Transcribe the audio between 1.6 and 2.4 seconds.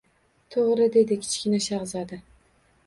shahzoda.